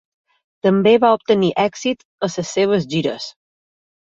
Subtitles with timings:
[0.67, 3.29] També va obtenir èxit en les seves gires.